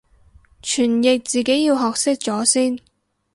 [0.63, 2.79] 傳譯自己要學識咗先